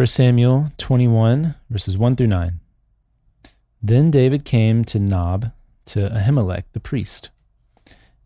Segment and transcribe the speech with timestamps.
[0.00, 2.58] 1 Samuel 21, verses 1 through 9.
[3.82, 5.52] Then David came to Nob
[5.84, 7.28] to Ahimelech the priest.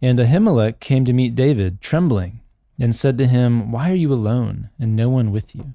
[0.00, 2.38] And Ahimelech came to meet David, trembling,
[2.78, 5.74] and said to him, Why are you alone, and no one with you?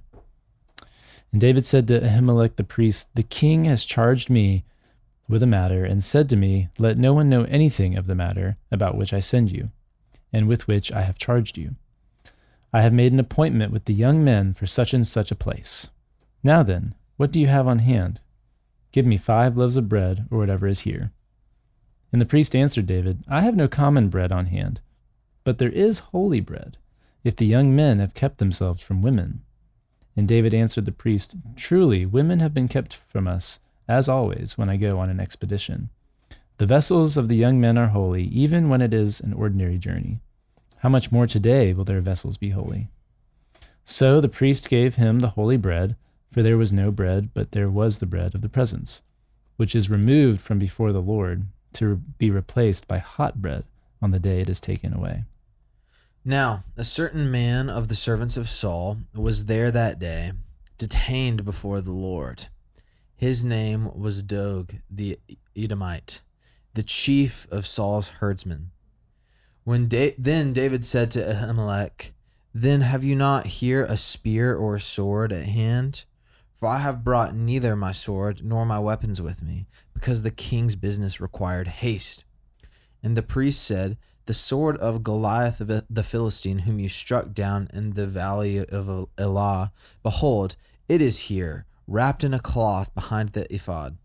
[1.34, 4.64] And David said to Ahimelech the priest, The king has charged me
[5.28, 8.56] with a matter, and said to me, Let no one know anything of the matter
[8.72, 9.70] about which I send you,
[10.32, 11.76] and with which I have charged you.
[12.72, 15.88] I have made an appointment with the young men for such and such a place.
[16.44, 18.22] Now then, what do you have on hand?
[18.92, 21.12] Give me five loaves of bread, or whatever is here.
[22.12, 24.82] And the priest answered David, I have no common bread on hand,
[25.44, 26.78] but there is holy bread,
[27.24, 29.42] if the young men have kept themselves from women.
[30.16, 34.70] And David answered the priest, Truly, women have been kept from us, as always, when
[34.70, 35.90] I go on an expedition.
[36.58, 40.20] The vessels of the young men are holy, even when it is an ordinary journey.
[40.80, 42.88] How much more today will their vessels be holy?
[43.84, 45.96] So the priest gave him the holy bread,
[46.32, 49.02] for there was no bread, but there was the bread of the presence,
[49.58, 53.66] which is removed from before the Lord, to be replaced by hot bread
[54.02, 55.26] on the day it is taken away.
[56.24, 60.32] Now, a certain man of the servants of Saul was there that day,
[60.78, 62.48] detained before the Lord.
[63.16, 65.20] His name was Doeg the
[65.58, 66.22] Edomite,
[66.74, 68.72] the chief of Saul's herdsmen.
[69.64, 72.12] When da- then David said to Ahimelech,
[72.54, 76.06] Then have you not here a spear or a sword at hand?
[76.56, 80.76] For I have brought neither my sword nor my weapons with me, because the king's
[80.76, 82.26] business required haste.
[83.02, 87.92] And the priest said, The sword of Goliath the Philistine, whom you struck down in
[87.92, 89.72] the valley of Elah,
[90.04, 90.58] behold,
[90.90, 93.98] it is here, wrapped in a cloth behind the ephod.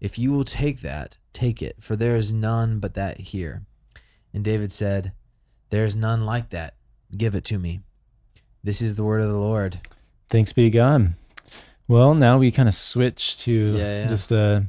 [0.00, 3.62] If you will take that, take it, for there is none but that here.
[4.34, 5.12] And David said,
[5.70, 6.74] There is none like that.
[7.16, 7.80] Give it to me.
[8.62, 9.78] This is the word of the Lord.
[10.28, 11.14] Thanks be to God.
[11.86, 14.08] Well, now we kind of switch to Yeah, yeah.
[14.08, 14.62] just uh,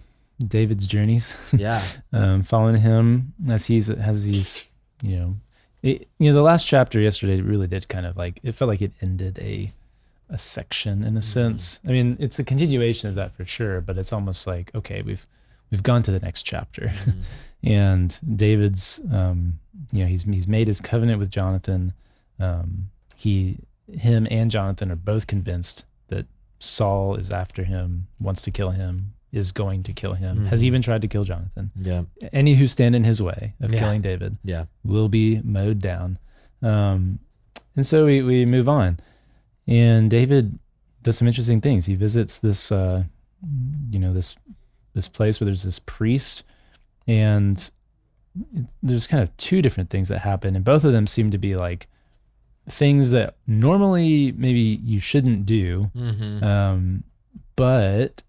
[0.46, 1.82] David's journeys, Yeah.
[2.14, 4.66] um, following him as he's as he's
[5.02, 5.36] you know,
[5.82, 8.82] it, you know, the last chapter yesterday really did kind of like it felt like
[8.82, 9.72] it ended a
[10.30, 11.80] a section in a sense.
[11.88, 15.26] I mean, it's a continuation of that for sure, but it's almost like okay, we've
[15.76, 17.14] we've gone to the next chapter, Mhm.
[17.64, 19.60] and David's um,
[19.92, 21.92] you know he's he's made his covenant with Jonathan.
[22.40, 23.58] Um, he
[23.92, 26.26] him and Jonathan are both convinced that
[26.60, 30.66] Saul is after him, wants to kill him, is going to kill him, has Mhm.
[30.68, 31.72] even tried to kill Jonathan.
[31.76, 32.04] Yeah.
[32.32, 33.80] Any who stand in his way of Yeah.
[33.80, 34.66] killing David Yeah.
[34.84, 36.18] will be mowed down.
[36.62, 37.20] Um,
[37.76, 38.98] and so we, we move on.
[39.68, 40.58] And David
[41.04, 41.86] does some interesting things.
[41.86, 43.04] He visits this, uh,
[43.92, 44.36] you know, this
[44.96, 46.42] this place where there's this priest,
[47.08, 47.70] and
[48.82, 51.56] there's kind of two different things that happen, and both of them seem to be
[51.56, 51.88] like
[52.70, 56.44] things that normally maybe you shouldn't do, Mm-hmm.
[56.44, 57.04] um,
[57.56, 58.24] but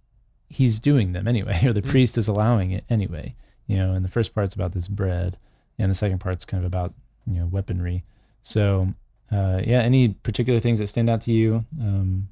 [0.48, 1.88] he's doing them anyway, or the Mm.
[1.88, 3.34] priest is allowing it anyway.
[3.66, 5.38] You know, and the first part's about this bread,
[5.78, 6.94] and the second part's kind of about
[7.26, 8.04] you know weaponry.
[8.44, 8.94] So,
[9.32, 12.28] uh, yeah, any particular things that stand out to you um,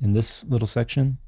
[0.00, 1.18] in this little section?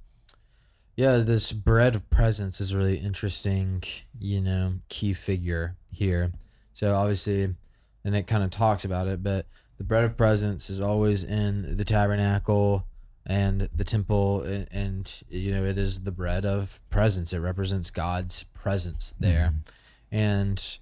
[1.02, 3.82] Yeah, this bread of presence is really interesting,
[4.20, 6.30] you know, key figure here.
[6.74, 7.56] So obviously,
[8.04, 9.46] and it kind of talks about it, but
[9.78, 12.86] the bread of presence is always in the tabernacle
[13.26, 17.32] and the temple, and, and you know, it is the bread of presence.
[17.32, 19.46] It represents God's presence there.
[19.46, 20.16] Mm-hmm.
[20.16, 20.78] And,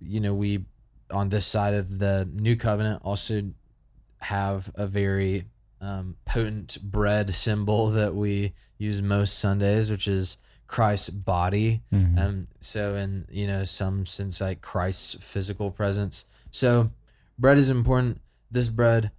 [0.00, 0.64] you know, we
[1.10, 3.42] on this side of the new covenant also
[4.22, 5.44] have a very
[5.80, 11.82] um, potent bread symbol that we use most Sundays, which is Christ's body.
[11.92, 12.18] Mhm.
[12.18, 16.24] Um, so in you know some sense like Christ's physical presence.
[16.50, 16.90] So
[17.38, 18.20] bread is important.
[18.50, 19.10] This bread,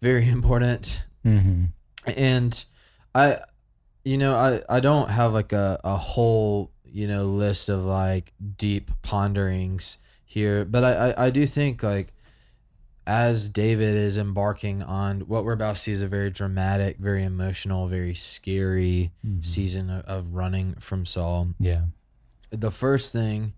[0.00, 1.04] very important.
[1.24, 1.68] Mhm.
[2.16, 2.64] And
[3.14, 3.38] I,
[4.04, 8.32] you know, I I don't have like a a whole you know list of like
[8.56, 12.13] deep ponderings here, but I I, I do think like
[13.06, 17.22] as David is embarking on what we're about to see is a very dramatic, very
[17.24, 19.44] emotional, very scary Mhm.
[19.44, 21.48] season of, running from Saul.
[21.60, 21.86] Yeah.
[22.50, 23.52] The first thing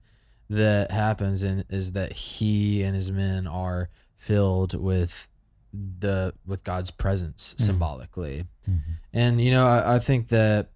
[0.50, 5.28] that happens in, is that he and his men are filled with
[5.72, 7.66] the with God's presence Mhm.
[7.66, 8.44] symbolically.
[8.68, 8.80] Mhm.
[9.12, 10.70] And you know, I, I think that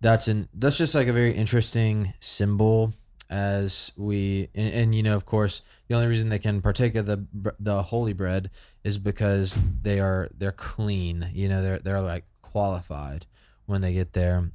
[0.00, 2.92] that's an that's just like a very interesting symbol
[3.32, 7.06] as we and, and you know, of course, the only reason they can partake of
[7.06, 7.24] the
[7.58, 8.50] the holy bread
[8.84, 11.26] is because they are they're clean.
[11.32, 13.26] You know, they're they're like qualified
[13.66, 14.50] when they get there,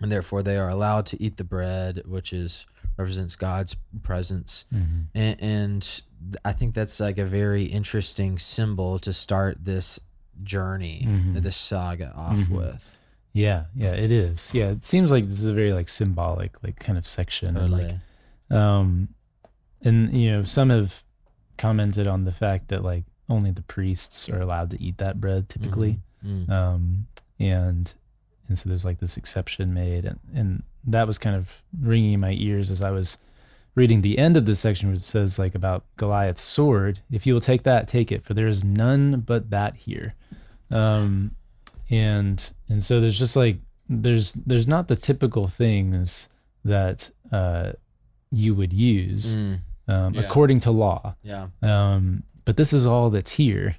[0.00, 2.66] and therefore they are allowed to eat the bread, which is
[2.96, 5.06] represents God's presence Mhm.
[5.14, 6.02] and, and
[6.44, 9.98] I think that's like a very interesting symbol to start this
[10.42, 11.32] journey Mhm.
[11.34, 12.48] that this saga off Mhm.
[12.50, 12.98] with.
[13.32, 14.50] Yeah, yeah, it is.
[14.52, 17.56] Yeah, it seems like this is a very like symbolic, like kind of section.
[17.56, 17.94] and, like,
[18.50, 19.08] um,
[19.82, 21.02] and you know, some have
[21.58, 25.48] commented on the fact that like only the priests are allowed to eat that bread
[25.48, 26.00] typically.
[26.24, 26.46] Mhm.
[26.46, 26.50] Mm.
[26.50, 27.06] um,
[27.38, 27.94] and
[28.48, 32.20] and so there's like this exception made, and and that was kind of ringing in
[32.20, 33.16] my ears as I was
[33.76, 36.98] reading the end of this section, which says like about Goliath's sword.
[37.10, 40.14] If you will take that, take it, for there is none but that here.
[40.70, 41.36] Um,
[41.90, 43.58] and and so there's just like
[43.88, 46.28] there's there's not the typical things
[46.64, 47.72] that uh,
[48.30, 49.58] you would use Mm.
[49.88, 50.20] um, Yeah.
[50.22, 51.48] according to law Yeah.
[51.62, 53.76] um, but this is all that's here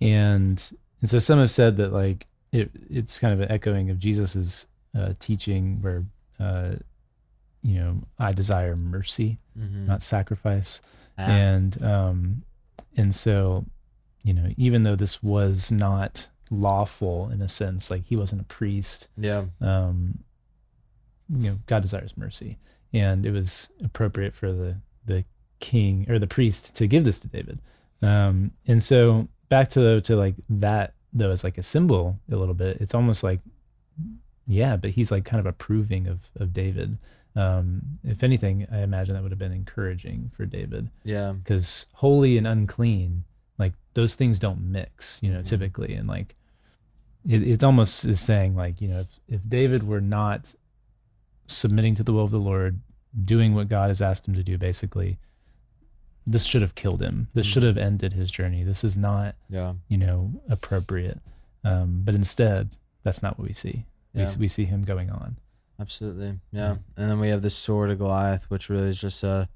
[0.00, 0.62] and
[1.00, 4.66] and so some have said that like it it's kind of an echoing of jesus's
[4.94, 6.04] uh, teaching where
[6.40, 6.74] uh,
[7.62, 9.86] you know i desire mercy Mhm.
[9.86, 10.80] not sacrifice
[11.18, 11.22] Ah.
[11.30, 12.42] and um
[12.96, 13.64] and so
[14.24, 18.44] you know even though this was not lawful in a sense like he wasn't a
[18.44, 19.44] priest yeah.
[19.60, 20.18] um,
[21.28, 22.58] you know, God desires mercy,
[22.92, 24.76] and it was appropriate for the
[25.06, 25.24] the
[25.60, 27.58] king or the priest to give this to David.
[28.02, 32.36] Um, and so back to the to like that though as like a symbol a
[32.36, 32.78] little bit.
[32.80, 33.40] It's almost like
[34.46, 36.98] yeah, but he's like kind of approving of of David.
[37.34, 41.32] Um, if anything, I imagine that would have been encouraging for David Yeah.
[41.32, 43.24] because holy and unclean
[43.58, 45.46] like those things don't mix you know Mhm.
[45.48, 46.34] typically and like
[47.28, 50.54] it, it almost is saying like you know if, if david were not
[51.46, 52.80] submitting to the will of the lord
[53.24, 55.18] doing what god has asked him to do basically
[56.26, 57.50] this should have killed him this Mhm.
[57.52, 59.74] should have ended his journey this is not Yeah.
[59.88, 61.20] you know appropriate
[61.64, 62.70] um, but instead
[63.04, 63.84] that's not what we see
[64.14, 64.26] we, Yeah.
[64.26, 65.36] s- we see him going on
[65.80, 66.38] Absolutely.
[66.52, 66.76] Yeah.
[66.96, 69.48] And then we have the sword of Goliath, which really is just a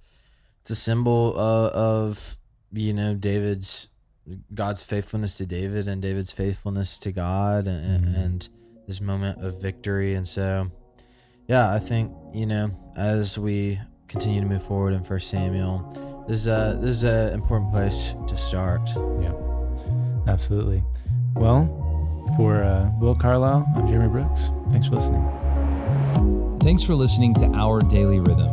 [0.62, 2.36] it's a symbol uh, of
[2.72, 3.88] you know David's
[4.54, 8.24] God's faithfulness to David and David's faithfulness to God and, Mhm.
[8.24, 8.48] and
[8.86, 10.14] this moment of victory.
[10.14, 10.68] And so,
[11.46, 16.40] yeah, I think you know as we continue to move forward in First Samuel, this
[16.40, 18.90] is a this is an important place to start.
[19.20, 19.32] Yeah,
[20.26, 20.82] absolutely
[21.34, 21.66] well
[22.36, 25.24] for uh, will carlisle i'm jeremy brooks thanks for listening
[26.60, 28.52] Thanks for listening to Our Daily Rhythm.